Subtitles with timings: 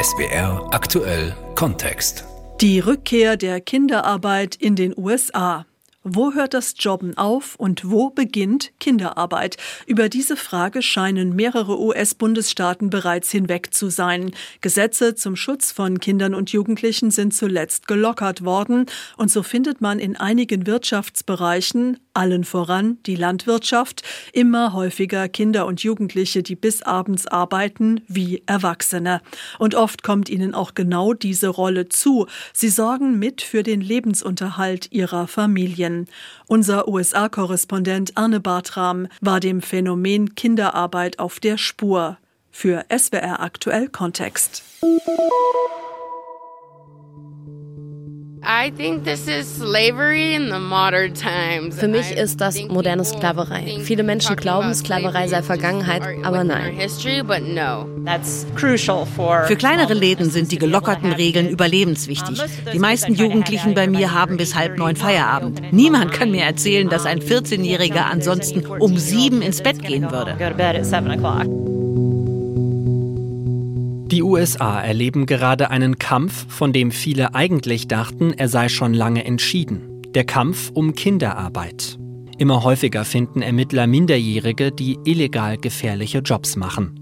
[0.00, 2.24] SBR aktuell Kontext.
[2.60, 5.66] Die Rückkehr der Kinderarbeit in den USA.
[6.04, 9.56] Wo hört das Jobben auf und wo beginnt Kinderarbeit?
[9.86, 14.32] Über diese Frage scheinen mehrere US-Bundesstaaten bereits hinweg zu sein.
[14.60, 18.86] Gesetze zum Schutz von Kindern und Jugendlichen sind zuletzt gelockert worden
[19.16, 24.02] und so findet man in einigen Wirtschaftsbereichen, allen voran die Landwirtschaft,
[24.32, 29.20] immer häufiger Kinder und Jugendliche, die bis abends arbeiten, wie Erwachsene.
[29.58, 32.26] Und oft kommt ihnen auch genau diese Rolle zu.
[32.52, 36.06] Sie sorgen mit für den Lebensunterhalt ihrer Familien.
[36.46, 42.18] Unser USA-Korrespondent Arne Bartram war dem Phänomen Kinderarbeit auf der Spur.
[42.50, 44.62] Für SWR aktuell Kontext.
[51.72, 53.78] Für mich ist das moderne Sklaverei.
[53.82, 56.76] Viele Menschen glauben, Sklaverei sei Vergangenheit, aber nein.
[59.46, 62.42] Für kleinere Läden sind die gelockerten Regeln überlebenswichtig.
[62.70, 65.72] Die meisten Jugendlichen bei mir haben bis halb neun Feierabend.
[65.72, 70.36] Niemand kann mir erzählen, dass ein 14-Jähriger ansonsten um sieben ins Bett gehen würde.
[74.22, 79.24] Die USA erleben gerade einen Kampf, von dem viele eigentlich dachten, er sei schon lange
[79.24, 80.00] entschieden.
[80.10, 81.98] Der Kampf um Kinderarbeit.
[82.38, 87.00] Immer häufiger finden Ermittler Minderjährige, die illegal gefährliche Jobs machen.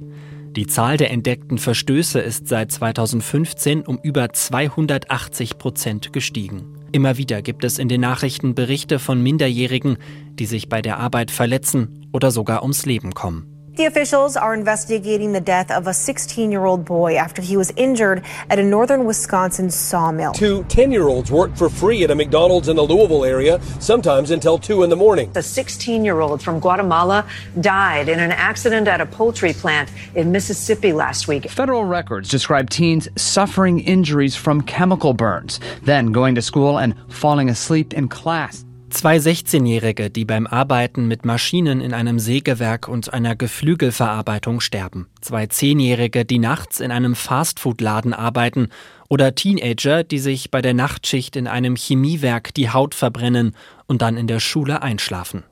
[0.57, 6.75] Die Zahl der entdeckten Verstöße ist seit 2015 um über 280 Prozent gestiegen.
[6.91, 9.99] Immer wieder gibt es in den Nachrichten Berichte von Minderjährigen,
[10.39, 13.50] die sich bei der Arbeit verletzen oder sogar ums Leben kommen.
[13.77, 17.73] The officials are investigating the death of a 16 year old boy after he was
[17.77, 20.33] injured at a northern Wisconsin sawmill.
[20.33, 24.33] Two 10 year olds worked for free at a McDonald's in the Louisville area, sometimes
[24.33, 25.31] until 2 in the morning.
[25.37, 27.25] A 16 year old from Guatemala
[27.61, 31.49] died in an accident at a poultry plant in Mississippi last week.
[31.49, 37.49] Federal records describe teens suffering injuries from chemical burns, then going to school and falling
[37.49, 38.65] asleep in class.
[38.91, 45.07] Zwei 16-Jährige, die beim Arbeiten mit Maschinen in einem Sägewerk und einer Geflügelverarbeitung sterben.
[45.21, 48.69] Zwei 10-Jährige, die nachts in einem Fastfood-Laden arbeiten.
[49.09, 53.55] Oder Teenager, die sich bei der Nachtschicht in einem Chemiewerk die Haut verbrennen
[53.87, 55.45] und dann in der Schule einschlafen.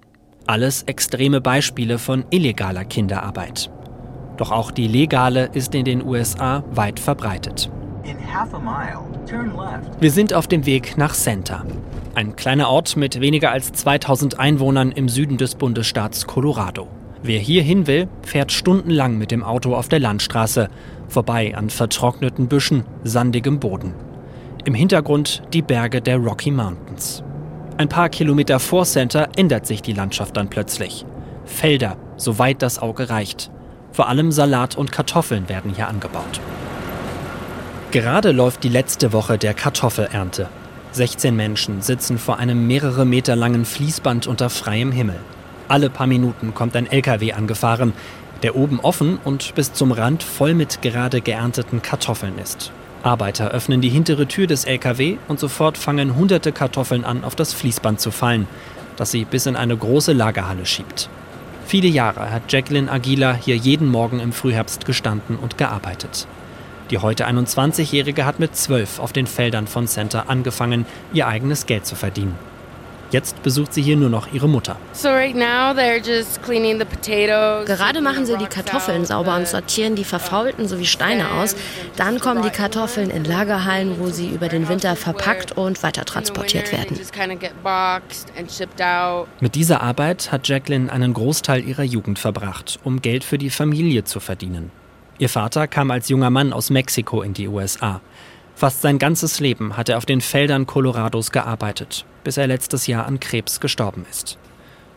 [0.48, 3.70] Alles extreme Beispiele von illegaler Kinderarbeit.
[4.36, 7.70] Doch auch die legale ist in den USA weit verbreitet.
[10.00, 11.64] Wir sind auf dem Weg nach Center,
[12.14, 16.88] ein kleiner Ort mit weniger als 2000 Einwohnern im Süden des Bundesstaats Colorado.
[17.22, 20.68] Wer hier hin will, fährt stundenlang mit dem Auto auf der Landstraße,
[21.08, 23.94] vorbei an vertrockneten Büschen, sandigem Boden.
[24.64, 27.22] Im Hintergrund die Berge der Rocky Mountains.
[27.76, 31.06] Ein paar Kilometer vor Center ändert sich die Landschaft dann plötzlich.
[31.44, 33.50] Felder, soweit das Auge reicht.
[33.92, 36.40] Vor allem Salat und Kartoffeln werden hier angebaut.
[37.90, 40.50] Gerade läuft die letzte Woche der Kartoffelernte.
[40.92, 45.18] 16 Menschen sitzen vor einem mehrere Meter langen Fließband unter freiem Himmel.
[45.68, 47.94] Alle paar Minuten kommt ein LKW angefahren,
[48.42, 52.72] der oben offen und bis zum Rand voll mit gerade geernteten Kartoffeln ist.
[53.02, 57.54] Arbeiter öffnen die hintere Tür des LKW und sofort fangen hunderte Kartoffeln an, auf das
[57.54, 58.46] Fließband zu fallen,
[58.96, 61.08] das sie bis in eine große Lagerhalle schiebt.
[61.64, 66.26] Viele Jahre hat Jacqueline Aguila hier jeden Morgen im Frühherbst gestanden und gearbeitet.
[66.90, 71.84] Die heute 21-Jährige hat mit zwölf auf den Feldern von Center angefangen, ihr eigenes Geld
[71.84, 72.34] zu verdienen.
[73.10, 74.76] Jetzt besucht sie hier nur noch ihre Mutter.
[74.92, 75.32] Gerade
[78.02, 81.56] machen sie die Kartoffeln sauber und sortieren die verfaulten sowie Steine aus.
[81.96, 86.70] Dann kommen die Kartoffeln in Lagerhallen, wo sie über den Winter verpackt und weiter transportiert
[86.70, 87.00] werden.
[89.40, 94.04] Mit dieser Arbeit hat Jacqueline einen Großteil ihrer Jugend verbracht, um Geld für die Familie
[94.04, 94.70] zu verdienen.
[95.18, 98.00] Ihr Vater kam als junger Mann aus Mexiko in die USA.
[98.54, 103.06] Fast sein ganzes Leben hat er auf den Feldern Colorados gearbeitet, bis er letztes Jahr
[103.06, 104.38] an Krebs gestorben ist.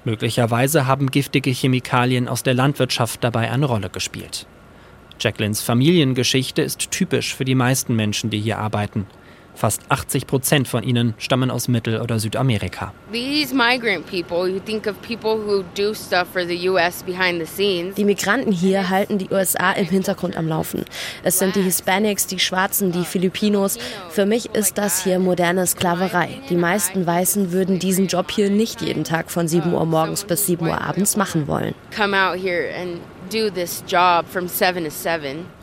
[0.03, 4.45] Möglicherweise haben giftige Chemikalien aus der Landwirtschaft dabei eine Rolle gespielt.
[5.19, 9.07] Jacquelines Familiengeschichte ist typisch für die meisten Menschen, die hier arbeiten.
[9.61, 12.95] Fast 80 Prozent von ihnen stammen aus Mittel- oder Südamerika.
[17.95, 20.83] Die Migranten hier halten die USA im Hintergrund am Laufen.
[21.21, 23.77] Es sind die Hispanics, die Schwarzen, die Filipinos.
[24.09, 26.29] Für mich ist das hier moderne Sklaverei.
[26.49, 30.47] Die meisten Weißen würden diesen Job hier nicht jeden Tag von 7 Uhr morgens bis
[30.47, 31.75] 7 Uhr abends machen wollen.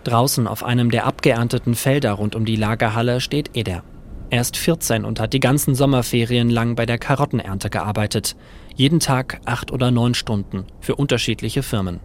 [0.05, 3.83] Draußen auf einem der abgeernteten Felder rund um die Lagerhalle steht Eder.
[4.31, 8.37] Er ist 14 und hat die ganzen Sommerferien lang bei der Karottenernte gearbeitet.
[8.75, 12.01] Jeden Tag acht oder neun Stunden für unterschiedliche Firmen.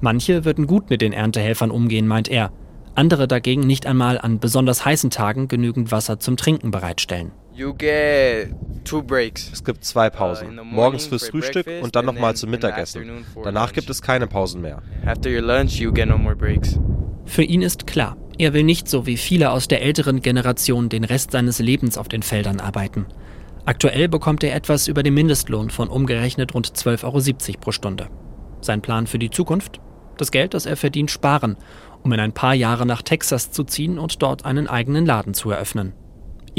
[0.00, 2.52] Manche würden gut mit den Erntehelfern umgehen, meint er.
[2.94, 7.32] Andere dagegen nicht einmal an besonders heißen Tagen genügend Wasser zum Trinken bereitstellen.
[9.52, 10.60] Es gibt zwei Pausen.
[10.64, 13.24] Morgens fürs Frühstück und dann nochmal zum Mittagessen.
[13.42, 14.82] Danach gibt es keine Pausen mehr.
[17.26, 21.04] Für ihn ist klar, er will nicht so wie viele aus der älteren Generation den
[21.04, 23.04] Rest seines Lebens auf den Feldern arbeiten.
[23.66, 28.08] Aktuell bekommt er etwas über den Mindestlohn von umgerechnet rund 12,70 Euro pro Stunde.
[28.62, 29.80] Sein Plan für die Zukunft?
[30.16, 31.56] Das Geld, das er verdient, sparen,
[32.02, 35.50] um in ein paar Jahre nach Texas zu ziehen und dort einen eigenen Laden zu
[35.50, 35.92] eröffnen.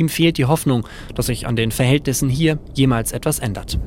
[0.02, 3.78] Ihm fehlt die Hoffnung, dass sich an den Verhältnissen hier jemals etwas ändert.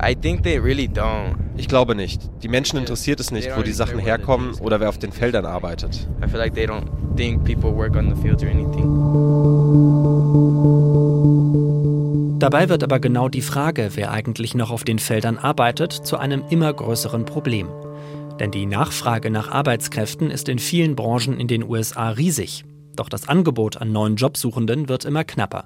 [1.57, 2.21] Ich glaube nicht.
[2.41, 6.07] Die Menschen interessiert es nicht, wo die Sachen herkommen oder wer auf den Feldern arbeitet.
[12.39, 16.45] Dabei wird aber genau die Frage, wer eigentlich noch auf den Feldern arbeitet, zu einem
[16.49, 17.67] immer größeren Problem.
[18.39, 22.63] Denn die Nachfrage nach Arbeitskräften ist in vielen Branchen in den USA riesig.
[22.95, 25.65] Doch das Angebot an neuen Jobsuchenden wird immer knapper.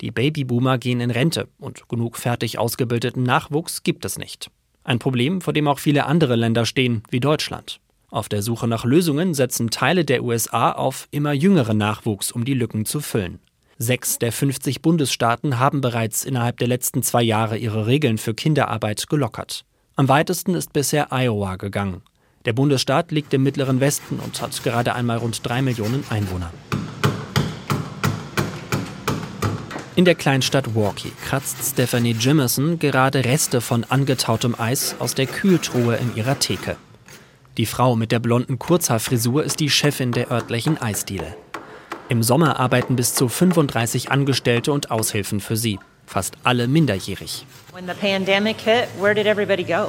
[0.00, 4.50] Die Babyboomer gehen in Rente und genug fertig ausgebildeten Nachwuchs gibt es nicht.
[4.82, 7.80] Ein Problem, vor dem auch viele andere Länder stehen, wie Deutschland.
[8.10, 12.54] Auf der Suche nach Lösungen setzen Teile der USA auf immer jüngeren Nachwuchs, um die
[12.54, 13.40] Lücken zu füllen.
[13.76, 19.08] Sechs der 50 Bundesstaaten haben bereits innerhalb der letzten zwei Jahre ihre Regeln für Kinderarbeit
[19.08, 19.64] gelockert.
[19.96, 22.02] Am weitesten ist bisher Iowa gegangen.
[22.44, 26.52] Der Bundesstaat liegt im mittleren Westen und hat gerade einmal rund drei Millionen Einwohner.
[29.96, 35.96] In der Kleinstadt Walkie kratzt Stephanie Jimerson gerade Reste von angetautem Eis aus der Kühltruhe
[35.96, 36.76] in ihrer Theke.
[37.58, 41.36] Die Frau mit der blonden Kurzhaarfrisur ist die Chefin der örtlichen Eisdiele.
[42.08, 47.46] Im Sommer arbeiten bis zu 35 Angestellte und Aushilfen für sie fast alle minderjährig.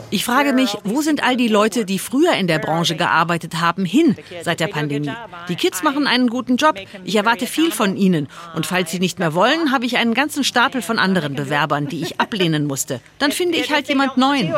[0.10, 3.86] Ich frage mich, wo sind all die Leute, die früher in der Branche gearbeitet haben,
[3.86, 5.12] hin seit der Pandemie?
[5.50, 6.76] Die Kids machen einen guten Job.
[7.04, 8.28] Ich erwarte viel von ihnen.
[8.56, 12.02] Und falls sie nicht mehr wollen, habe ich einen ganzen Stapel von anderen Bewerbern, die
[12.02, 13.02] ich ablehnen musste.
[13.20, 14.52] Dann finde ich halt jemand Neuen.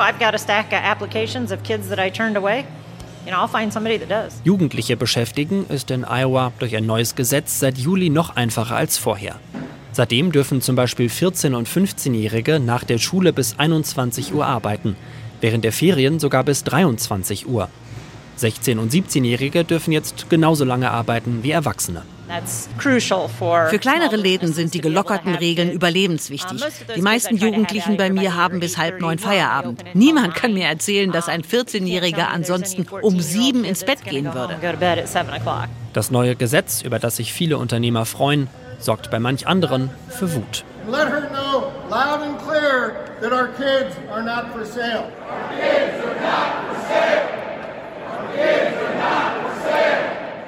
[4.46, 9.36] Jugendliche beschäftigen ist in Iowa durch ein neues Gesetz seit Juli noch einfacher als vorher.
[9.98, 14.96] Seitdem dürfen zum Beispiel 14- und 15-Jährige nach der Schule bis 21 Uhr arbeiten,
[15.42, 17.68] während der Ferien sogar bis 23 Uhr.
[18.40, 22.04] 16- und 17-Jährige dürfen jetzt genauso lange arbeiten wie Erwachsene.
[22.30, 26.62] Für kleinere Läden sind die gelockerten Regeln überlebenswichtig.
[26.96, 29.84] Die meisten Jugendlichen bei mir haben bis halb neun Feierabend.
[29.96, 34.58] Niemand kann mir erzählen, dass ein 14-Jähriger ansonsten um sieben ins Bett gehen würde.
[35.94, 38.48] Das neue Gesetz, über das sich viele Unternehmer freuen,
[38.80, 40.64] sorgt bei manch anderen für Wut.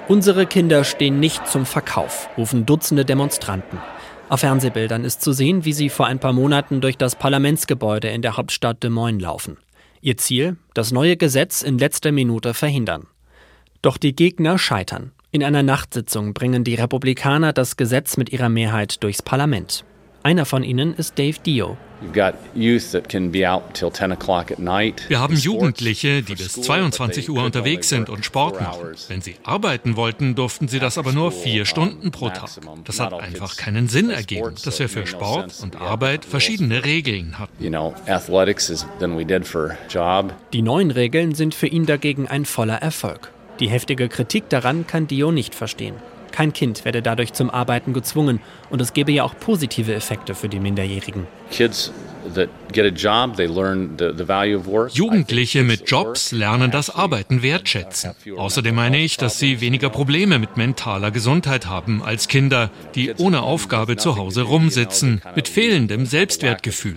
[0.07, 3.79] Unsere Kinder stehen nicht zum Verkauf, rufen Dutzende Demonstranten.
[4.29, 8.21] Auf Fernsehbildern ist zu sehen, wie sie vor ein paar Monaten durch das Parlamentsgebäude in
[8.21, 9.57] der Hauptstadt Des Moines laufen.
[10.01, 13.07] Ihr Ziel, das neue Gesetz in letzter Minute verhindern.
[13.81, 15.11] Doch die Gegner scheitern.
[15.31, 19.85] In einer Nachtsitzung bringen die Republikaner das Gesetz mit ihrer Mehrheit durchs Parlament.
[20.23, 21.77] Einer von ihnen ist Dave Dio.
[22.01, 22.33] Wir
[25.19, 28.95] haben Jugendliche, die bis 22 Uhr unterwegs sind und Sport machen.
[29.07, 32.49] Wenn sie arbeiten wollten, durften sie das aber nur vier Stunden pro Tag.
[32.85, 37.53] Das hat einfach keinen Sinn ergeben, dass wir für Sport und Arbeit verschiedene Regeln hatten.
[40.53, 43.31] Die neuen Regeln sind für ihn dagegen ein voller Erfolg.
[43.59, 45.95] Die heftige Kritik daran kann Dio nicht verstehen.
[46.31, 48.39] Kein Kind werde dadurch zum Arbeiten gezwungen
[48.69, 51.27] und es gebe ja auch positive Effekte für die Minderjährigen.
[54.91, 58.11] Jugendliche mit Jobs lernen das Arbeiten wertschätzen.
[58.37, 63.41] Außerdem meine ich, dass sie weniger Probleme mit mentaler Gesundheit haben als Kinder, die ohne
[63.41, 66.95] Aufgabe zu Hause rumsitzen, mit fehlendem Selbstwertgefühl.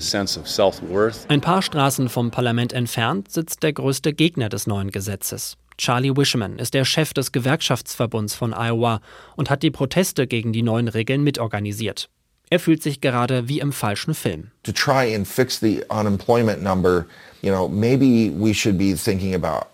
[1.28, 5.57] Ein paar Straßen vom Parlament entfernt sitzt der größte Gegner des neuen Gesetzes.
[5.79, 9.00] Charlie Wishman ist der Chef des Gewerkschaftsverbunds von Iowa
[9.37, 12.09] und hat die Proteste gegen die neuen Regeln mitorganisiert.
[12.50, 14.50] Er fühlt sich gerade wie im falschen Film.
[14.64, 17.07] To try and fix the unemployment number,
[17.41, 19.72] you know, maybe we should be thinking about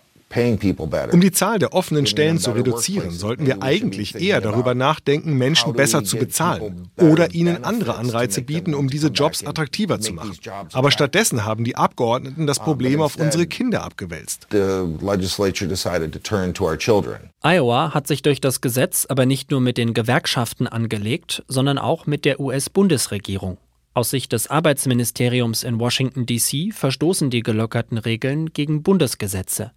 [1.11, 5.73] um die Zahl der offenen Stellen zu reduzieren, sollten wir eigentlich eher darüber nachdenken, Menschen
[5.73, 10.37] besser zu bezahlen oder ihnen andere Anreize bieten, um diese Jobs attraktiver zu machen.
[10.73, 14.47] Aber stattdessen haben die Abgeordneten das Problem auf unsere Kinder abgewälzt.
[17.41, 22.05] Iowa hat sich durch das Gesetz aber nicht nur mit den Gewerkschaften angelegt, sondern auch
[22.05, 23.57] mit der US-Bundesregierung.
[23.95, 26.71] Aus Sicht des Arbeitsministeriums in Washington, D.C.
[26.71, 29.71] verstoßen die gelockerten Regeln gegen Bundesgesetze.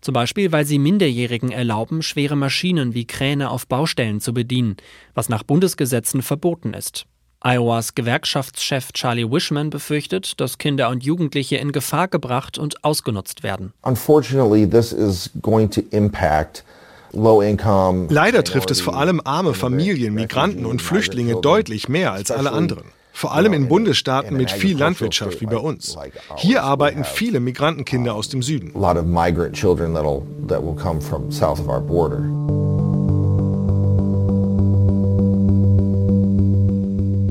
[0.00, 4.76] Zum Beispiel, weil sie Minderjährigen erlauben, schwere Maschinen wie Kräne auf Baustellen zu bedienen,
[5.14, 7.06] was nach Bundesgesetzen verboten ist.
[7.44, 13.72] Iowas Gewerkschaftschef Charlie Wishman befürchtet, dass Kinder und Jugendliche in Gefahr gebracht und ausgenutzt werden.
[13.82, 16.64] Unfortunately, this is going to impact
[17.12, 22.84] Leider trifft es vor allem arme Familien, Migranten und Flüchtlinge deutlich mehr als alle anderen.
[23.18, 25.98] Vor allem in Bundesstaaten mit viel Landwirtschaft wie bei uns.
[26.36, 28.70] Hier arbeiten viele Migrantenkinder aus dem Süden.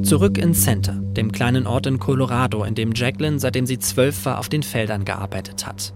[0.04, 4.40] Zurück in Center, dem kleinen Ort in Colorado, in dem Jacqueline, seitdem sie zwölf war,
[4.40, 5.94] auf den Feldern gearbeitet hat.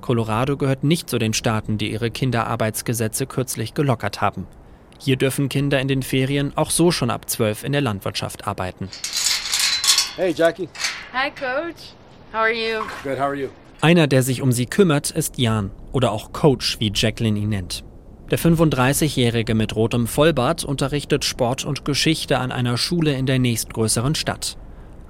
[0.00, 4.48] Colorado gehört nicht zu den Staaten, die ihre Kinderarbeitsgesetze kürzlich gelockert haben.
[4.98, 8.88] Hier dürfen Kinder in den Ferien auch so schon ab zwölf in der Landwirtschaft arbeiten.
[10.18, 10.68] Hey Jackie.
[11.12, 11.92] Hi Coach.
[12.32, 12.80] How are you?
[13.04, 13.50] Good, how are you?
[13.80, 17.84] Einer, der sich um sie kümmert, ist Jan oder auch Coach, wie Jacqueline ihn nennt.
[18.28, 24.16] Der 35-Jährige mit rotem Vollbart unterrichtet Sport und Geschichte an einer Schule in der nächstgrößeren
[24.16, 24.58] Stadt.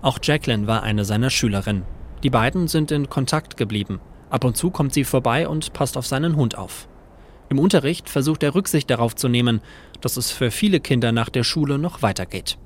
[0.02, 1.84] Auch Jacqueline war eine seiner Schülerinnen.
[2.22, 4.00] Die beiden sind in Kontakt geblieben.
[4.28, 6.86] Ab und zu kommt sie vorbei und passt auf seinen Hund auf.
[7.48, 9.62] Im Unterricht versucht er Rücksicht darauf zu nehmen,
[10.02, 12.58] dass es für viele Kinder nach der Schule noch weitergeht.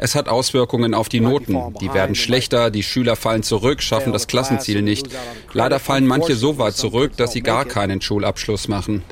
[0.00, 1.74] Also es hat Auswirkungen auf die Noten.
[1.80, 5.08] Die werden schlechter, die Schüler fallen zurück, schaffen das Klassenziel nicht.
[5.52, 9.02] Leider fallen manche so weit zurück, dass sie gar keinen Schulabschluss machen.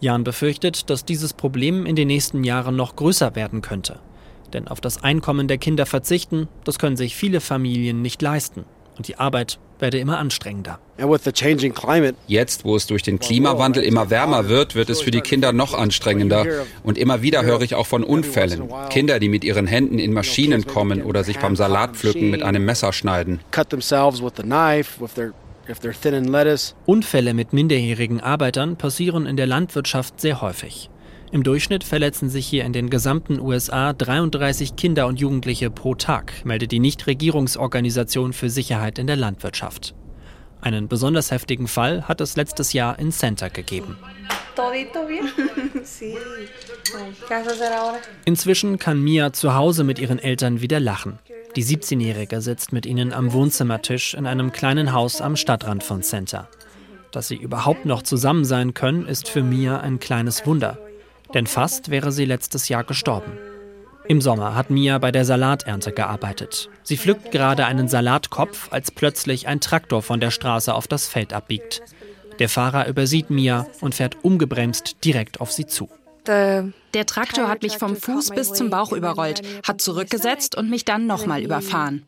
[0.00, 3.98] Jan befürchtet, dass dieses Problem in den nächsten Jahren noch größer werden könnte.
[4.52, 8.64] Denn auf das Einkommen der Kinder verzichten, das können sich viele Familien nicht leisten.
[8.96, 10.78] Und die Arbeit werde immer anstrengender.
[12.26, 15.74] Jetzt, wo es durch den Klimawandel immer wärmer wird, wird es für die Kinder noch
[15.74, 16.46] anstrengender.
[16.82, 18.70] Und immer wieder höre ich auch von Unfällen.
[18.90, 22.92] Kinder, die mit ihren Händen in Maschinen kommen oder sich beim Salatpflücken mit einem Messer
[22.92, 23.40] schneiden.
[26.86, 30.90] Unfälle mit minderjährigen Arbeitern passieren in der Landwirtschaft sehr häufig.
[31.36, 36.32] Im Durchschnitt verletzen sich hier in den gesamten USA 33 Kinder und Jugendliche pro Tag,
[36.46, 39.94] meldet die Nichtregierungsorganisation für Sicherheit in der Landwirtschaft.
[40.62, 43.98] Einen besonders heftigen Fall hat es letztes Jahr in Center gegeben.
[48.24, 51.18] Inzwischen kann Mia zu Hause mit ihren Eltern wieder lachen.
[51.54, 56.48] Die 17-Jährige sitzt mit ihnen am Wohnzimmertisch in einem kleinen Haus am Stadtrand von Center.
[57.10, 60.78] Dass sie überhaupt noch zusammen sein können, ist für Mia ein kleines Wunder.
[61.34, 63.32] Denn fast wäre sie letztes Jahr gestorben.
[64.08, 66.70] Im Sommer hat Mia bei der Salaternte gearbeitet.
[66.84, 71.32] Sie pflückt gerade einen Salatkopf, als plötzlich ein Traktor von der Straße auf das Feld
[71.32, 71.82] abbiegt.
[72.38, 75.88] Der Fahrer übersieht Mia und fährt ungebremst direkt auf sie zu.
[76.26, 81.06] Der Traktor hat mich vom Fuß bis zum Bauch überrollt, hat zurückgesetzt und mich dann
[81.06, 82.06] nochmal überfahren.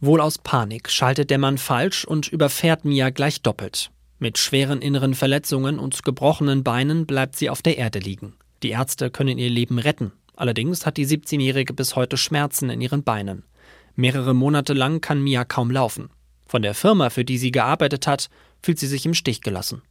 [0.00, 3.90] Wohl aus Panik schaltet der Mann falsch und überfährt Mia gleich doppelt.
[4.22, 8.34] Mit schweren inneren Verletzungen und gebrochenen Beinen bleibt sie auf der Erde liegen.
[8.62, 10.12] Die Ärzte können ihr Leben retten.
[10.36, 13.44] Allerdings hat die 17-Jährige bis heute Schmerzen in ihren Beinen.
[13.96, 16.10] Mehrere Monate lang kann Mia kaum laufen.
[16.44, 18.28] Von der Firma, für die sie gearbeitet hat,
[18.62, 19.82] fühlt sie sich im Stich gelassen.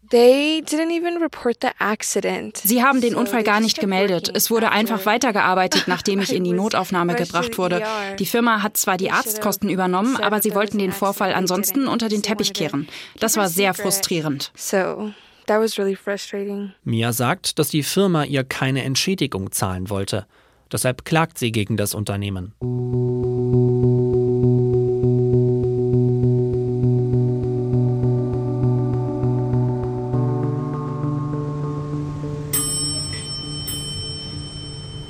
[2.64, 4.32] Sie haben den Unfall gar nicht gemeldet.
[4.34, 7.84] Es wurde einfach weitergearbeitet, nachdem ich in die Notaufnahme gebracht wurde.
[8.18, 12.24] Die Firma hat zwar die Arztkosten übernommen, aber sie wollten den Vorfall ansonsten unter den
[12.24, 12.88] Teppich kehren.
[13.20, 14.52] Das war sehr frustrierend.
[16.84, 20.28] Mia sagt, dass die Firma ihr keine Entschädigung zahlen wollte.
[20.72, 22.54] Deshalb klagt sie gegen das Unternehmen.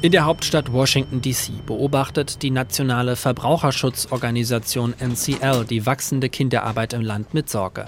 [0.10, 1.52] In der Hauptstadt Washington, D.C.
[1.68, 7.86] beobachtet die nationale Verbraucherschutzorganisation NCL die wachsende Kinderarbeit im Land mit Sorge.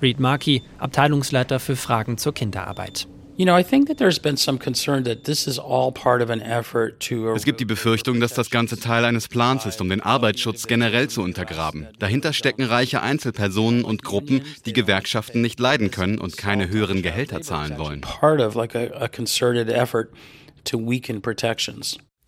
[0.00, 3.08] Reed Markey, Abteilungsleiter für Fragen zur Kinderarbeit.
[7.36, 11.08] Es gibt die Befürchtung, dass das Ganze Teil eines Plans ist, um den Arbeitsschutz generell
[11.08, 11.88] zu untergraben.
[11.98, 17.42] Dahinter stecken reiche Einzelpersonen und Gruppen, die Gewerkschaften nicht leiden können und keine höheren Gehälter
[17.42, 18.00] zahlen wollen.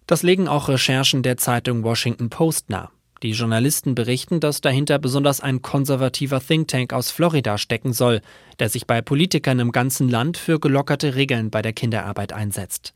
[0.07, 2.89] Das legen auch Recherchen der Zeitung Washington Post nahe.
[3.23, 8.21] Die Journalisten berichten, dass dahinter besonders ein konservativer Think Tank aus Florida stecken soll,
[8.59, 12.95] der sich bei Politikern im ganzen Land für gelockerte Regeln bei der Kinderarbeit einsetzt.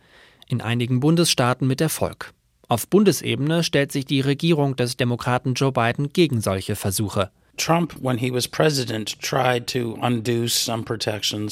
[0.49, 2.33] In einigen Bundesstaaten mit Erfolg.
[2.67, 7.31] Auf Bundesebene stellt sich die Regierung des Demokraten Joe Biden gegen solche Versuche.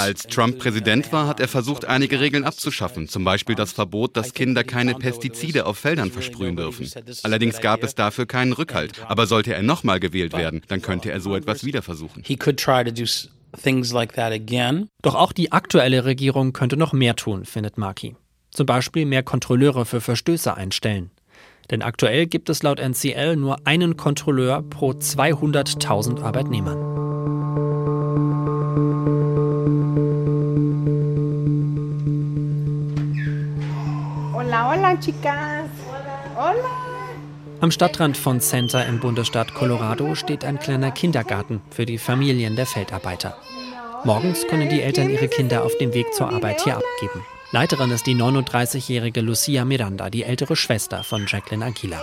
[0.00, 4.34] Als Trump Präsident war, hat er versucht, einige Regeln abzuschaffen, zum Beispiel das Verbot, dass
[4.34, 6.90] Kinder keine Pestizide auf Feldern versprühen dürfen.
[7.22, 8.92] Allerdings gab es dafür keinen Rückhalt.
[9.08, 12.22] Aber sollte er nochmal gewählt werden, dann könnte er so etwas wieder versuchen.
[15.02, 18.16] Doch auch die aktuelle Regierung könnte noch mehr tun, findet Markey.
[18.50, 21.10] Zum Beispiel mehr Kontrolleure für Verstöße einstellen.
[21.70, 26.78] Denn aktuell gibt es laut NCL nur einen Kontrolleur pro 200.000 Arbeitnehmern.
[34.34, 35.70] Hola, hola, chicas.
[36.36, 36.84] Hola.
[37.60, 42.66] Am Stadtrand von Center im Bundesstaat Colorado steht ein kleiner Kindergarten für die Familien der
[42.66, 43.36] Feldarbeiter.
[44.04, 47.24] Morgens können die Eltern ihre Kinder auf dem Weg zur Arbeit hier abgeben.
[47.54, 52.02] Leiterin ist die 39-jährige Lucia Miranda, die ältere Schwester von Jacqueline Aguila.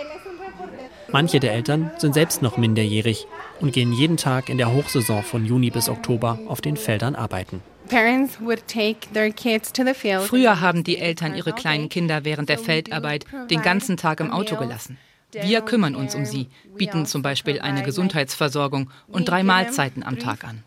[1.11, 3.27] Manche der Eltern sind selbst noch minderjährig
[3.59, 7.61] und gehen jeden Tag in der Hochsaison von Juni bis Oktober auf den Feldern arbeiten.
[10.25, 14.55] Früher haben die Eltern ihre kleinen Kinder während der Feldarbeit den ganzen Tag im Auto
[14.55, 14.97] gelassen.
[15.33, 20.45] Wir kümmern uns um sie, bieten zum Beispiel eine Gesundheitsversorgung und drei Mahlzeiten am Tag
[20.45, 20.63] an.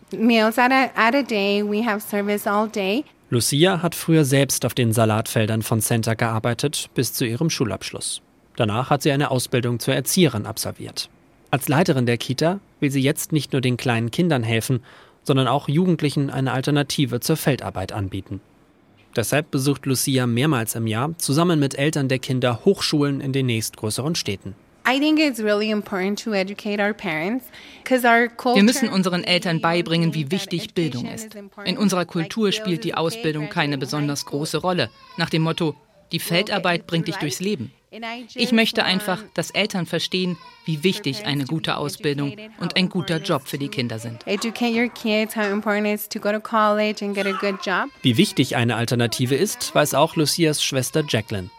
[3.35, 8.23] Lucia hat früher selbst auf den Salatfeldern von Center gearbeitet, bis zu ihrem Schulabschluss.
[8.55, 11.11] Danach hat sie eine Ausbildung zur Erzieherin absolviert.
[11.51, 14.85] Als Leiterin der Kita will sie jetzt nicht nur den kleinen Kindern helfen,
[15.25, 18.41] sondern auch Jugendlichen eine Alternative zur Feldarbeit anbieten.
[19.17, 24.15] Deshalb besucht Lucia mehrmals im Jahr zusammen mit Eltern der Kinder Hochschulen in den nächstgrößeren
[24.15, 24.55] Städten.
[28.55, 31.35] Wir müssen unseren Eltern beibringen, wie wichtig Bildung ist.
[31.65, 35.75] In unserer Kultur spielt die Ausbildung keine besonders große Rolle, nach dem Motto,
[36.13, 37.73] die Feldarbeit bringt dich durchs Leben.
[38.35, 43.47] Ich möchte einfach, dass Eltern verstehen, wie wichtig eine gute Ausbildung und ein guter Job
[43.47, 44.25] für die Kinder sind.
[48.03, 51.51] Wie wichtig eine Alternative ist, weiß auch Lucias Schwester Jacqueline.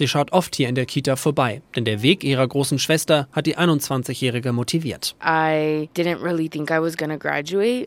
[0.00, 3.44] Sie schaut oft hier in der Kita vorbei, denn der Weg ihrer großen Schwester hat
[3.44, 5.14] die 21-Jährige motiviert.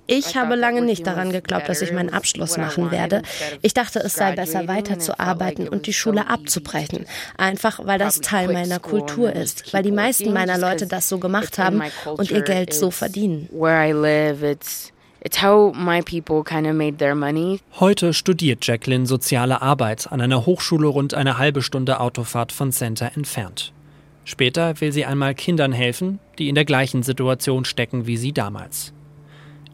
[0.05, 3.23] Ich habe lange nicht daran geglaubt, dass ich meinen Abschluss machen werde.
[3.63, 7.07] Ich dachte, es sei besser, weiterzuarbeiten und die Schule abzubrechen.
[7.35, 11.57] Einfach, weil das Teil meiner Kultur ist, weil die meisten meiner Leute das so gemacht
[11.57, 13.49] haben und ihr Geld so verdienen.
[14.43, 14.92] It's
[15.41, 17.61] how my people kind of made their money.
[17.79, 23.11] Heute studiert Jacqueline soziale Arbeit an einer Hochschule rund eine halbe Stunde Autofahrt von Center
[23.15, 23.71] entfernt.
[24.25, 28.93] Später will sie einmal Kindern helfen, die in der gleichen Situation stecken wie sie damals.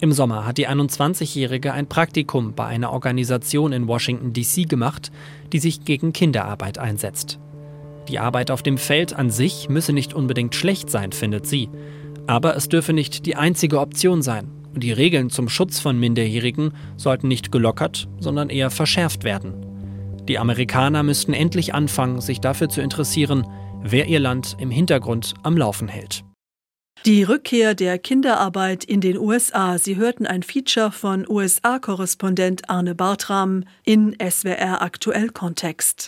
[0.01, 4.63] Im Sommer hat die 21-Jährige ein Praktikum bei einer Organisation in Washington, D.C.
[4.63, 5.12] gemacht,
[5.51, 7.39] die sich gegen Kinderarbeit einsetzt.
[8.07, 11.69] Die Arbeit auf dem Feld an sich müsse nicht unbedingt schlecht sein, findet sie.
[12.27, 17.27] Aber es dürfe nicht die einzige Option sein, die Regeln zum Schutz von Minderjährigen sollten
[17.27, 19.65] nicht gelockert, sondern eher verschärft werden.
[20.27, 23.47] Die Amerikaner müssten endlich anfangen, sich dafür zu interessieren,
[23.81, 26.23] wer ihr Land im Hintergrund am Laufen hält.
[27.05, 29.77] Die Rückkehr der Kinderarbeit in den USA.
[29.77, 36.07] Sie hörten ein Feature von USA-Korrespondent Arne Bartram in SWR Aktuell Kontext.